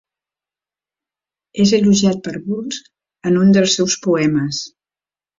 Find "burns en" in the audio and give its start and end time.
2.45-3.37